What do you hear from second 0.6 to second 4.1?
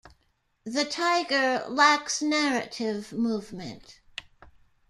"The Tyger" lacks narrative movement.